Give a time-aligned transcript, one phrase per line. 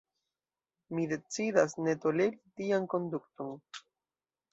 [0.99, 3.53] Mi decidas, ne toleri tian konduton.